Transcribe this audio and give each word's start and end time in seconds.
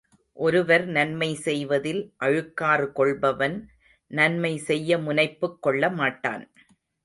ஒருவர் 0.37 0.85
நன்மை 0.87 1.35
செய்வதில் 1.35 2.13
அழுக்காறு 2.19 2.91
கொள்பவன், 2.91 3.57
நன்மை 4.11 4.57
செய்ய 4.57 4.97
முனைப்புக் 4.97 5.61
கொள்ள 5.61 5.89
மாட்டான். 5.91 6.45